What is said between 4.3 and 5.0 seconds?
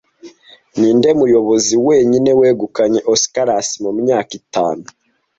itanu